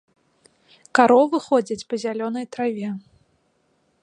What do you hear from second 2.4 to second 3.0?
траве.